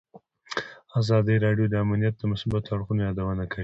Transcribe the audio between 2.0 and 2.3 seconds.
د